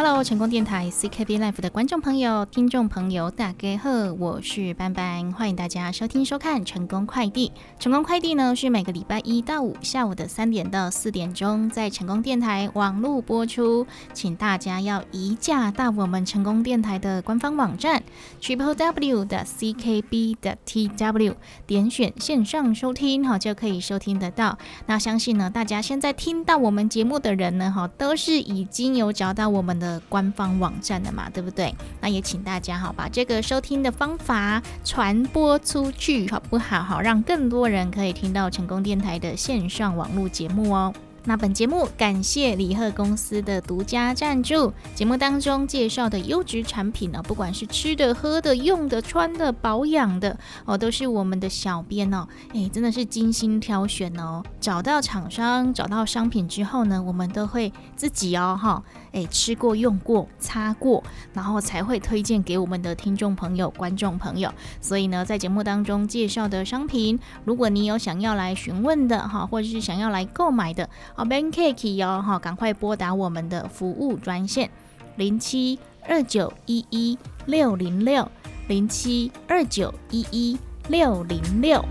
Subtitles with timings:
[0.00, 7.48] Hello，成功电台 CKB Life 的观众朋友、听众朋友，大家好，我是班班，欢迎大家收听收看《成功快递》。
[7.80, 18.00] 成功快递呢是每个礼拜一到五下午的三点到四点钟，在成功电台网络播出，请大家要移驾到我们成功电台的官方网站
[18.40, 21.34] triple w 的 CKB 的 TW，
[21.66, 24.56] 点选线上收听，哈就可以收听得到。
[24.86, 29.87] 那相信呢，大家现在听到我们节目的人呢，哈都是已经有找到我们的。
[29.88, 31.74] 的官方网站的嘛，对不对？
[32.00, 36.82] 那也请大家好把这个收听的方法传播出去，好不好？
[36.82, 40.92] 好，让更多人可以听到成功电台的线上网络节目哦。
[41.28, 44.72] 那本节目感谢李贺公司的独家赞助。
[44.94, 54.42] 节目当中介绍的优质产品呢，不管是吃的、喝的、用的、穿的、保养的哦，都是我们的小编哦，哎，真的是精心挑选哦。
[54.58, 58.82] 找到厂商、找到商品之后呢，我们都会自己哦，哈，
[59.12, 61.04] 哎，吃过、用过、擦过，
[61.34, 64.50] 然后才会推荐给我们的听众朋友、观众朋友。
[64.80, 70.88] 所以呢，在节目当中介绍的商品，如果你有想要来询问的哈，或者是想要来购买的。
[71.18, 74.70] 好，Ben Cake 哦，哈，赶快拨打我们的服务专线
[75.16, 75.76] 零七
[76.08, 78.30] 二九一一六零六
[78.68, 81.84] 零七二九一一六零六。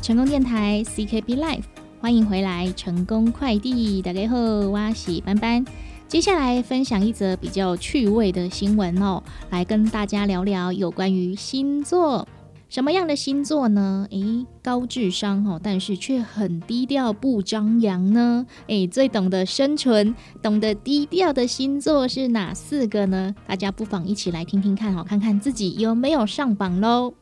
[0.00, 1.64] 成功电台 CKB Life，
[2.00, 5.62] 欢迎回来，成功快递大家好，我是班班。
[6.08, 12.26] 接下来分享一则比较趣味的新闻哦，来跟大家聊聊有关于星座。
[12.70, 14.06] 什么样的星座呢？
[14.12, 18.46] 诶，高智商哈，但是却很低调不张扬呢？
[18.68, 23.34] 诶，最懂得生存、懂得低调的星座是哪四个呢？
[23.44, 27.12] 大家不妨一起来听听看哈，看看自己有没有上榜喽。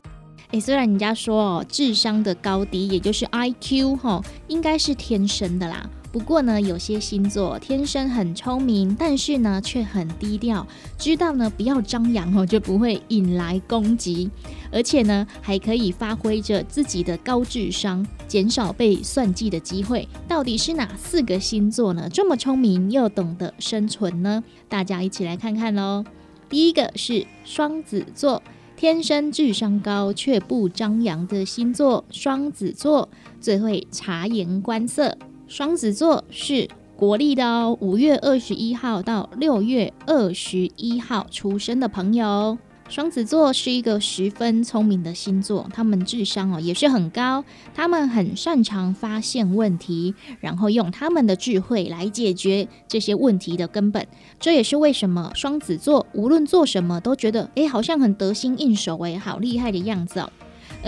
[0.51, 5.89] 诶，虽然人家说哦，智商的高低，也就是 I Q 哈，应该是天生的啦。
[6.11, 14.31] 不过呢，有些星座天生很聪明，但是呢却很低调，知道呢不要张扬哦，就不会引来攻击，
[14.73, 20.09] 而且呢还可以发挥着自己的高智商，减少被算计的机会。
[20.27, 22.09] 到底是哪四个星座呢？
[22.11, 24.43] 这么聪明又懂得生存呢？
[24.69, 26.05] 大家一起来看看喽。
[26.49, 28.43] 第一个是双子座，
[28.77, 35.15] 天生智商高却不张扬的星座，双子座最会察言观色。
[35.49, 42.59] 双子座是国历的哦，五月二十一号到六月二十一号出生的朋友。
[42.91, 47.43] 双子座是一个十分聪明的星座，他们智商哦也是很高，
[47.75, 54.07] 他们很擅长发现问题，然后用他们的智慧来解决这些问题的根本。
[54.39, 60.31] 这也是为什么双子座无论做什么都觉得诶好像很得心应手诶，好厉害的样子哦。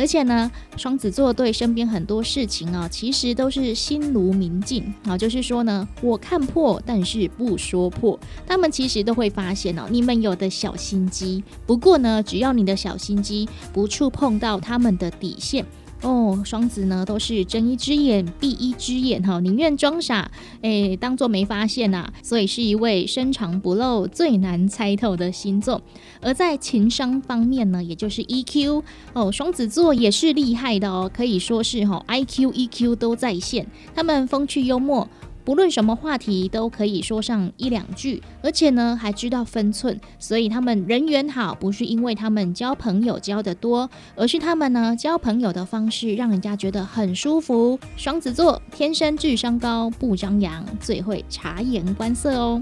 [0.01, 8.19] 而且呢，双子座对身边很多事情啊，其实都是心如明镜啊，就是说呢，我看破，但是不说破。
[8.47, 11.45] 他们其实都会发现哦，你们有的小心机。
[11.67, 15.67] 不过呢，只要你的小心机不触碰到他们的底线。
[16.03, 20.31] 哦，双子呢都是睁一只眼闭一只眼哈，宁愿装傻，
[20.63, 22.11] 哎，当做没发现呐。
[22.23, 25.83] 所以是一位深藏不露、最难猜透的星座。
[26.23, 33.67] 而在情商方面呢，也就是 EQ 哦，双子座也是厉害的哦，可以说是哈 IQ、EQ 都在线。
[33.95, 35.07] 他们风趣幽默。
[35.45, 47.79] 不论什么话题都可以说上一两句，而且呢还知道分寸，所以他们人缘好，不是因为他们交朋友交得多，而是他们呢交朋友的方式让人家觉得很舒服。
[47.97, 52.61] 双子座天生智商高，不张扬，最会察言观色哦。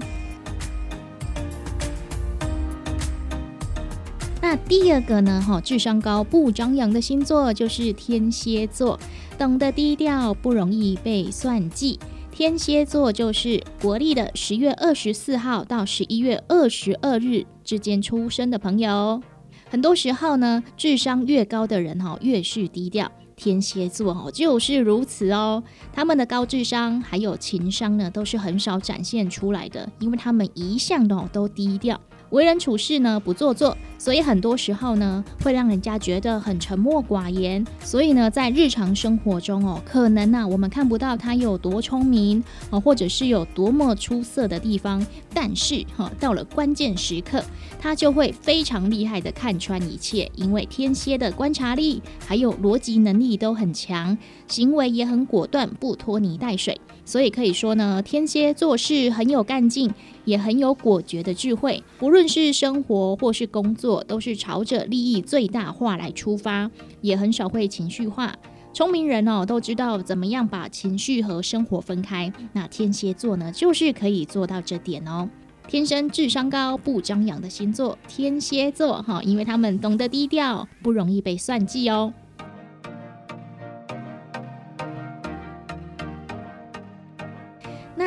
[4.41, 8.97] 那第二个呢，哈，智商高不张扬的星座就是天蝎座，
[9.37, 11.99] 懂得低调，不容易被算计。
[12.39, 19.21] 天蝎座就是国历的十月二十四号到十一月二十二日之间出生的朋友。
[19.69, 23.11] 很多时候呢，智商越高的人哈，越是低调。
[23.35, 25.61] 天蝎座哈就是如此哦。
[25.91, 31.99] 他们的高智商还有情商呢，都是很少展现出来的，因为他们一向都都低调。
[32.29, 37.63] 为人处事呢不做作，所以很多时候呢会让人家觉得很沉默寡言。
[37.83, 45.05] 所以呢，在日常生活中哦，可能呢我们看不到他有多聪明哦，或者是有多么出色的地方。
[45.33, 47.43] 但是哈，到了关键时刻，
[47.79, 50.31] 他就会非常厉害的看穿一切。
[50.35, 54.17] 因为天蝎的观察力还有逻辑能力都很强，
[54.47, 56.79] 行为也很果断，不拖泥带水。
[57.03, 59.93] 所以可以说呢，天蝎做事很有干劲。
[60.25, 66.69] 也很有果决的智慧，不论是生活或是工作，都是朝着利益最大化来出发，
[67.01, 68.35] 也很少会情绪化。
[68.71, 75.27] 聪明人哦都知道怎么样把情绪和生活分开，那天蝎座呢就是可以做到这点哦。
[75.67, 82.13] 天生智商高不张扬的星座，天蝎座哈，因为他们懂得低调，不容易被算计哦。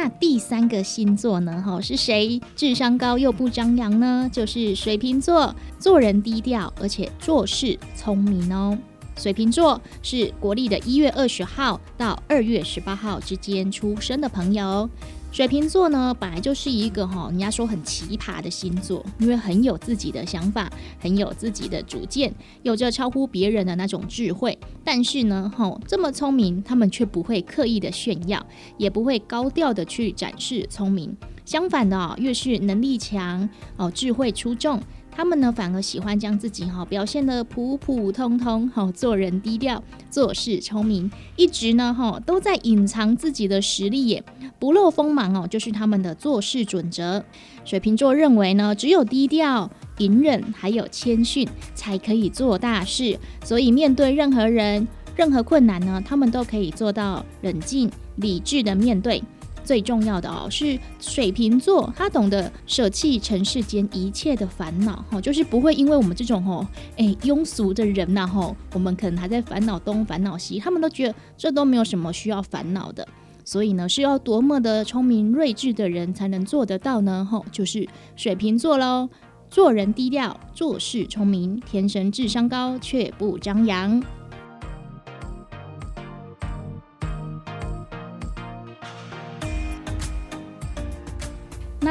[0.02, 1.62] 那第三个星座呢？
[1.64, 4.28] 哈，是谁智商高又不张扬呢？
[4.32, 8.76] 就是水瓶座，做人低调，而且做事聪明哦。
[9.16, 14.90] 水瓶座是国历的一月二十号到二月十八号之间出生的朋友。
[15.32, 20.70] 水瓶座呢，本来就是一个哈，人家说很奇葩的星座，因为很有自己的想法，
[21.00, 22.30] 很有自己的主见，
[22.62, 24.58] 有着超乎别人的那种智慧。
[24.84, 28.44] 但是呢，哈，这么聪明，他们却不会刻意的炫耀，
[28.76, 31.16] 也不会高调的去展示聪明。
[31.46, 34.78] 相反的，越是能力强哦，智慧出众。
[35.14, 44.24] 他们呢，反而喜欢将自己哈表现的普普通通，哈做人低调，做事聪明，一直呢哈都在隐藏自己的实力耶，
[44.58, 47.22] 不露锋芒哦，就是他们的做事准则。
[47.64, 53.18] 水瓶座认为呢，只有低调、隐忍还有谦逊，才可以做大事。
[53.44, 59.22] 所以面对任何人、任何困难呢，他们都可以做到冷静、理智的面对。
[59.64, 66.66] 最重要的哦，是水瓶座，他懂得舍弃尘世间一切的烦恼，哈，就是不会因为我们这种吼，
[66.96, 73.06] 哎，庸俗的人呐，吼，我们可能还在烦恼东烦恼西，他们都觉得这都没有什么需要烦恼的。
[73.44, 77.26] 所以呢，是要多么的聪明睿智的人才能做得到呢？
[77.28, 79.08] 吼，就是水瓶座喽，
[79.50, 84.00] 做人低调，做事聪明，天生智商高却不张扬。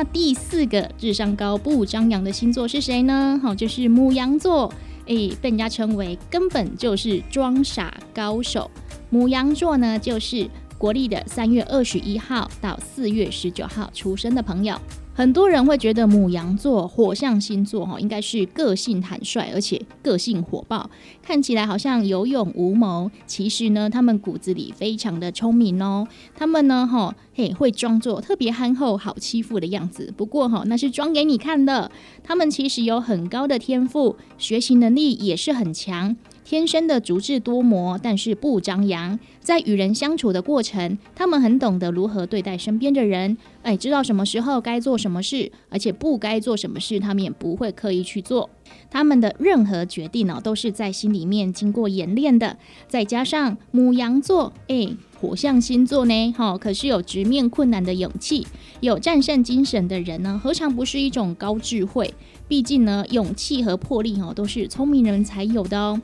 [0.04, 3.40] 第四个智商高不张扬的星座是谁呢？
[3.42, 4.74] 好，就是母羊座，
[5.06, 8.70] 诶，被人家称为根本就是装傻高手。
[9.10, 10.50] 母羊座呢，就是
[10.82, 14.76] 国历的三月二十一号到四月十九号出生的朋友。
[15.14, 20.90] 很多人会觉得母羊座火象星座哈，应该是个性坦率，而且个性火爆，
[21.22, 23.12] 看起来好像有勇无谋。
[23.28, 26.08] 其实呢，他们骨子里非常的聪明哦。
[26.34, 30.12] 他们呢，哈嘿，会装作特别憨厚、好欺负的样子。
[30.18, 31.92] 不过哈，那是装给你看的。
[32.24, 36.16] 他们其实有很高的天赋，学习能力也是很强。
[36.44, 39.20] 天生的足智多谋，但是不张扬。
[39.40, 48.50] 在与人相处的过程，他们很懂得如何对待身边的人，哎，知道什么时候该做什么事，而且不该做什么事，他们也不会刻意去做。
[48.90, 52.58] 他们的任何决定呢，都是在心里面经过演练的。
[52.88, 54.90] 再加上母羊座，哎，
[55.20, 58.46] 火象星座呢，哈，可是有直面困难的勇气，
[58.82, 62.14] 有战胜精神的人呢，何尝不是一种高智慧？
[62.48, 66.02] 毕竟呢，勇气和魄力哦，都是聪明人才有的哦。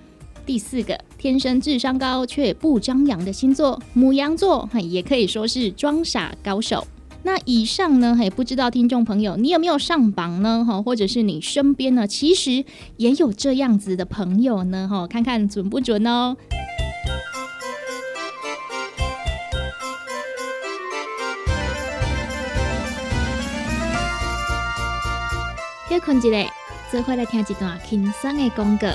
[0.47, 6.87] 第四个天生智商高却不张扬的星座，母羊座，也可以说是装傻高手。
[7.23, 10.63] 那以上呢，嘿，不知道听众朋友你有没有上榜呢？
[10.65, 12.63] 哈，或者是你身边呢，其实
[12.95, 14.87] 也有这样子的朋友呢？
[14.89, 16.37] 哈，看看准不准哦。
[25.89, 26.53] 休困一下，
[26.89, 28.87] 再回来听一段轻松的广告。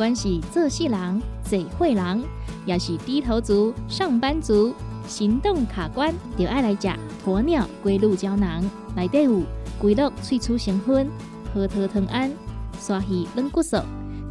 [0.00, 2.22] 关系做细郎、嘴会郎，
[2.64, 4.74] 要是低头族、上班族、
[5.06, 6.88] 行动卡关，就爱来吃
[7.22, 8.64] 鸵鸟龟鹿胶囊。
[8.96, 9.42] 内底有
[9.78, 11.06] 龟鹿萃取成分，
[11.52, 12.32] 核桃藤胺、
[12.78, 13.76] 鲨鱼软骨素，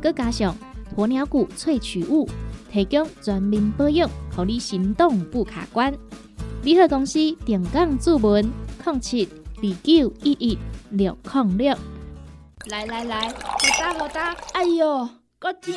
[0.01, 0.55] 佮加上
[0.97, 2.27] 鸵鸟骨萃取物，
[2.71, 5.93] 提供全面保养，让你行动不卡关。
[6.63, 8.51] 联合公司定岗注文：
[8.83, 10.57] 零七二九一一
[10.89, 11.77] 六零六。
[12.71, 13.35] 来来来，好
[13.79, 15.07] 打好打，哎呦！
[15.41, 15.74] 够痛！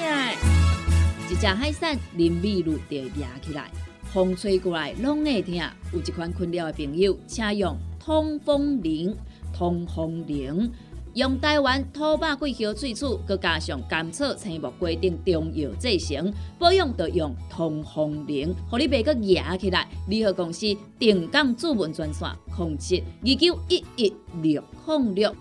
[1.31, 3.71] 一只海扇林密路就压起来，
[4.13, 5.55] 风吹过来拢会痛。
[5.93, 9.17] 有一款困扰的朋友，请用通风铃。
[9.57, 10.73] 通风铃
[11.15, 19.87] 用台湾土白桂花萃取，佮加上甘草、青木规定中药制成，保养要用通风铃，互你袂佮压起来。
[20.09, 20.67] 联合公司
[20.99, 25.37] 定岗主文专线：控制二九一一六零六。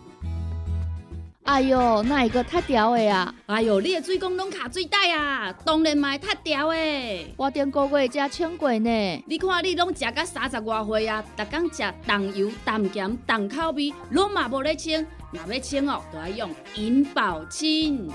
[1.52, 3.36] 哎哟，那一个太屌的呀！
[3.46, 7.34] 哎哟，你的水工拢卡水袋啊，当然嘛太屌的。
[7.36, 9.24] 我顶个月才称过呢。
[9.28, 15.06] 你看你拢食到三十外岁啊，逐工食重油、重咸、重口味，拢嘛无咧称。
[15.32, 18.10] 若要称哦，都要用银保清。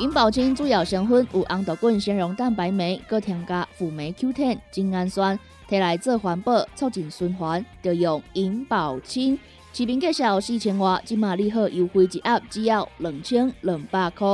[0.00, 5.38] 银保清主要成分有红豆根、纤溶蛋白酶，搁添加辅酶 Q10、精氨酸，
[5.68, 9.38] 摕来做环保、促进循环，就用银保清。
[9.72, 14.26] 市面介绍四千瓦，今马利好优惠一盒只要两千两百块。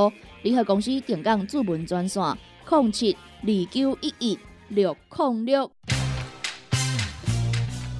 [0.42, 2.22] 联合公司定岗主文专线：
[2.70, 4.38] 零七二九一一
[4.68, 5.70] 六零六。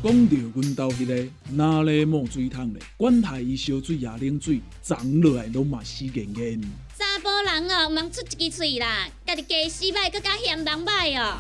[0.03, 6.61] 讲到阮兜迄个哪里冒水桶咧，管他伊烧水也冷水，长落来拢嘛死严严。
[6.97, 11.37] 查甫人哦，毋通出一支嘴啦，家己家洗歹，更加嫌人歹哦。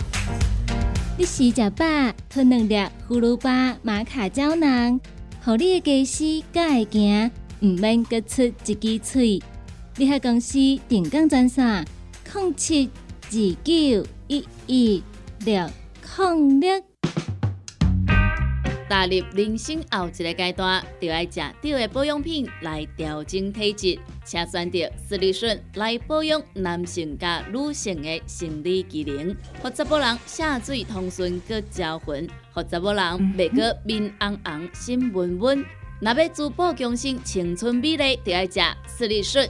[1.17, 1.87] 你食食饱，
[2.29, 2.75] 吞两粒
[3.09, 4.99] 葫芦巴、马卡胶囊，
[5.45, 9.43] 互你的家洗才会行，毋免各出一支嘴。
[9.99, 10.59] 你害公司
[10.89, 11.85] 定岗专线：
[12.33, 12.89] 零七
[13.31, 15.03] 二九一一
[15.45, 15.69] 六
[16.17, 16.94] 零六。
[18.89, 33.03] 踏入人生后一个阶段，就要食对的保养品来调整体质，请选择斯利顺来保养男性加女性的生理机能，或查某人下水通顺个招魂，或查某人
[33.37, 35.65] 袂个面红红心温温。
[36.01, 39.49] 若要珠宝强身、青春美丽，就要食斯利顺。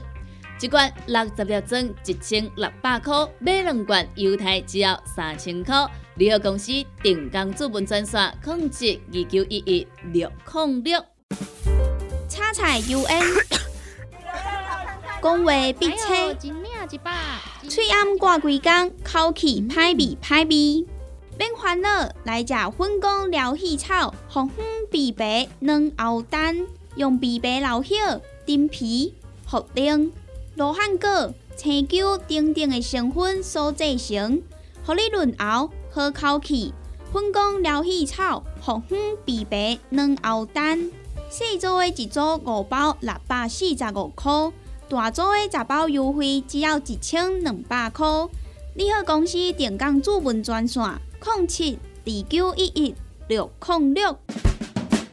[0.61, 5.85] 一罐六十粒装，一千六百块；买两罐，犹太只要三千块。
[6.17, 6.71] 联合公司
[7.03, 11.03] 定岗资本专线：控制二九一一六零六。
[12.29, 13.05] 叉彩 UN，
[15.21, 16.33] 讲话必车，
[17.67, 20.87] 嘴暗挂几工，口气歹味歹味。
[21.37, 27.95] 免烦恼，来吃粉工疗气草，红粉枇杷软喉丹，用枇杷老血、
[28.45, 29.13] 丁皮、
[29.49, 30.11] 茯苓。
[30.55, 34.41] 罗汉果、青椒等等的成分所制成，
[34.81, 36.73] 合理润喉好口气。
[37.13, 40.91] 粉工疗气草、红粉枇杷软喉丹，
[41.29, 44.51] 细组的一组五包六百四十五块，
[44.89, 48.05] 大组的十包优惠只要一千两百块。
[48.73, 50.83] 你好，公司电工主文专线：
[51.37, 52.93] 零七二九一一
[53.29, 54.17] 六零六。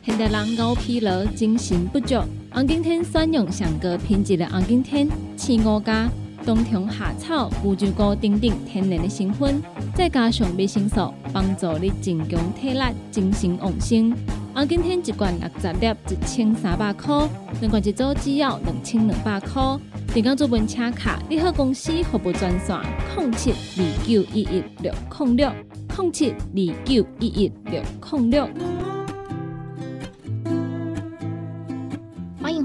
[0.04, 2.16] 现代人熬疲劳、精神不足。
[2.50, 6.10] 红景天选用上个品质的红景天，青五加
[6.44, 9.62] 冬虫夏草、乌鸡菇等等天然的成分，
[9.94, 12.80] 再加上维生素，帮助你增强体力、
[13.10, 14.12] 精神旺盛。
[14.54, 17.26] 红景天一罐六十粒，一千三百块；
[17.60, 19.78] 两罐一组只要两千两百块。
[20.12, 22.78] 订购做本车卡，你好公司服务专线：
[23.16, 25.50] 零七二九一一六零六
[25.96, 28.91] 零七二九一一六零六。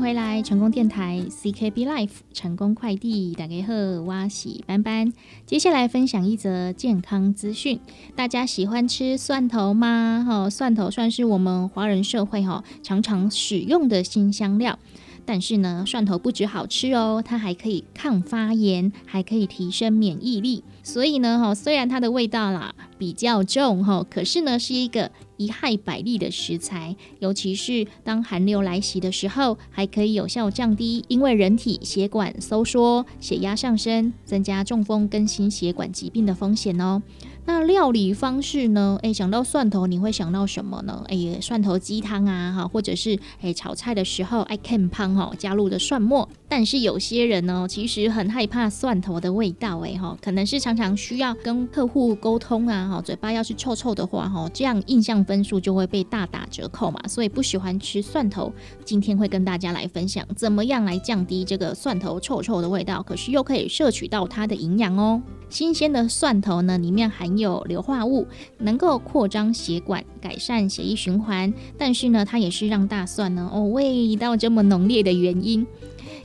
[0.07, 5.11] 回来成功电台 CKB Life 成功快递打给贺哇喜班班，
[5.45, 7.81] 接下来分享一则健康资讯。
[8.15, 10.23] 大家喜欢吃蒜头吗？
[10.25, 14.79] 哈，蒜头算是我们华人社会哈常常使用的新香料。
[15.27, 20.63] 但是呢，蒜头不止好吃哦，它还可以抗发炎，还可以提升免疫力。
[20.83, 26.95] 所以呢，哈，虽然它的味道啦比较重哈，可是呢，是一个一害百利的食材。
[27.19, 37.03] 尤其是当寒流来袭的时候，还可以有效降低因为人体血管收缩、血压上升，增加中风跟心血管疾病的风险哦。
[37.49, 38.99] 那料理方式呢？
[39.03, 41.01] 诶，想到蒜头，你会想到什么呢？
[41.07, 46.27] 诶，蒜头鸡汤啊，哈，或者是诶炒菜的时候爱看汤哈，加入的蒜末。
[46.49, 58.51] 但是有些人呢，其实很害怕蒜头的味道，诶，哈，可能是常常需要跟客户沟通啊，哈，嘴巴要是臭臭的话，哈，这样印象分数就会被大打折扣嘛，所以不喜欢吃蒜头。
[58.83, 65.21] 今天会跟大家来分享，怎么样来降低这个蒜头臭臭的味道，可是又可以摄取到它的营养哦。
[65.49, 68.27] 新鲜的蒜头呢，里面含有硫化物，
[68.59, 71.53] 能够扩张血管，改善血液循环。
[71.77, 75.65] 但是呢，它也是让大蒜呢哦味道这么浓烈的原因。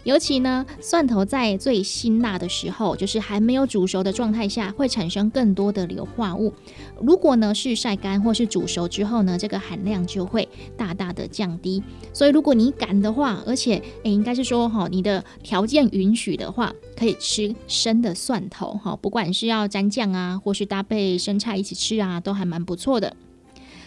[0.05, 6.53] 尤其呢，蒜头在最辛辣的时候，就是还没有煮熟的状态下，会产生更多的硫化物。
[7.01, 11.83] 如果呢是晒干或是煮熟之后呢，这个含量就会大大的降低。
[12.13, 23.17] 所以如果你敢的话，而且诶应该是说哈，你的条件允许的话，可以吃生的蒜头哈，不管是要蘸酱啊，或是搭配生菜一起吃啊，都还蛮不错的。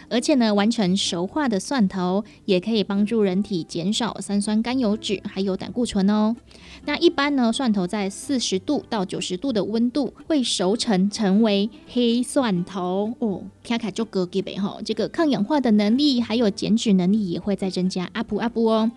[0.08, 6.36] 而且呢，完成熟化的蒜头也可以帮助人体减少三酸甘油脂还有胆固醇哦。
[6.84, 13.42] 那一般呢，蒜头在四十度到九十度的温度会熟成成为黑蒜头哦。
[13.64, 18.90] 卡卡就格给呗哈，这个抗氧化的能力还有减脂能力也会再增加 up up 哦。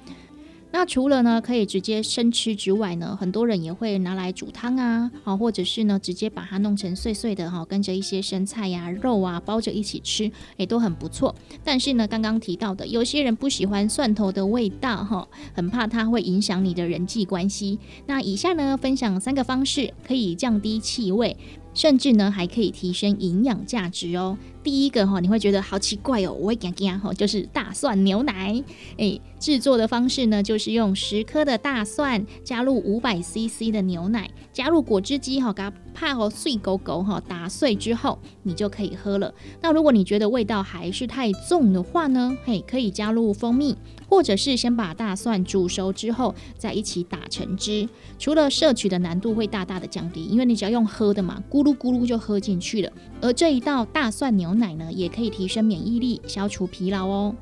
[0.71, 11.33] 那除了呢可以直接生吃之外呢，很多人也会拿来煮汤啊，好，或者是呢直接把它弄成碎碎的哈，跟着一些生菜呀、肉啊包着一起吃，也都很不错。
[11.63, 17.79] 但是呢，刚刚提到的，有些人不喜欢蒜头的味道哈，很怕它会影响你的人际关系。
[18.05, 21.35] 那以下呢分享三个方式，可以降低气味。
[21.73, 24.37] 甚至呢，还可以提升营养价值哦。
[24.61, 28.61] 第一个哈，你会觉得好奇怪哦，我会讲讲哈，就是大蒜牛奶。
[28.97, 39.33] 诶，制作的方式呢，就是用十颗的大蒜，加入五百 CC 的牛奶，加入果汁机哈，给它泡碎狗狗哈，打碎之后，你就可以喝了。
[39.61, 43.75] 那如果你觉得味道还是太重的话呢，嘿，可以加入蜂蜜。
[44.09, 47.87] 或者是先把大蒜煮熟之后，再一起打成汁。
[48.17, 52.91] 除了摄取的难度会大大的降低，因为你只要用喝的嘛，咕噜咕噜就喝进去了。
[53.21, 57.35] 而这一道大蒜牛奶呢，也可以提升免疫力，消除疲劳哦。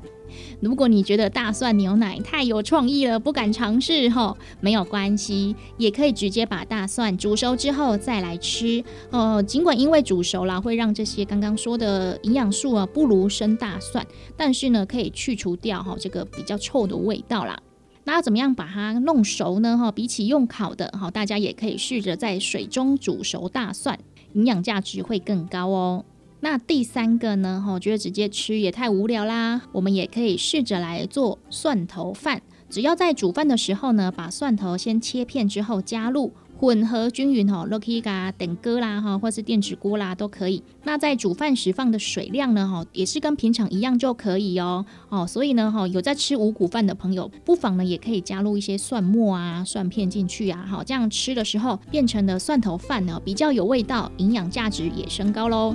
[0.60, 8.82] 如果你觉得大蒜牛奶太有创意了，不敢尝试哈，没有关系，也可以直接把大蒜煮熟之后再来吃。
[9.10, 14.06] 呃，尽管因为煮熟了会让这些刚刚说的营养素啊不如生大蒜，
[14.36, 17.58] 但是呢可以去除掉哈这个比较臭的味道啦。
[18.04, 19.76] 那怎么样把它弄熟呢？
[19.76, 23.98] 哈，比起用烤的，哈，大家也可以试着在水中煮熟大蒜，
[24.32, 26.04] 营养价值会更高哦。
[26.40, 27.62] 那第三个呢？
[27.66, 29.62] 哈，觉得直接吃也太无聊啦。
[29.72, 32.40] 我们也可以试着来做蒜头饭。
[32.70, 37.66] 只要在煮饭的时候呢，把蒜头先切片之后加入，混合均匀哈。
[37.66, 40.62] 可以噶等锅啦哈，或是电子锅啦都可以。
[40.84, 42.68] 那在煮饭时放的水量呢？
[42.68, 44.86] 哈，也是跟平常一样就可以哦。
[45.08, 50.64] 哦，所以呢，哈，有在吃五谷饭的朋友，不妨呢也可以加入一些蒜末啊、蒜片进去啊。
[50.70, 55.74] 好，这样吃的时候变成了蒜头饭呢，比较有味道，营养价值也升高喽。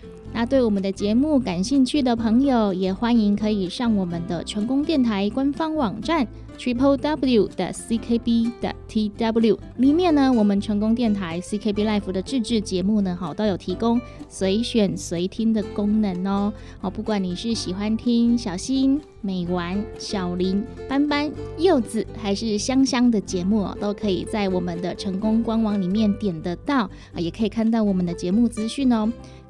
[0.33, 6.25] 那对我们的节目感兴趣的朋友，也欢迎可以上我们的成功电台官方网站
[6.57, 16.51] triple w 的 c k b 的 t w 里面呢，我们成功电台 c k b life 的自制节目呢，好都有提供随选随听的功能哦。
[16.79, 29.11] 哦，不管你是喜欢听小新、美丸、小林、斑斑、柚子，还是香香的节目，都可以在我们的成功官网里面点得到啊，也可以看到我们的节目资讯哦。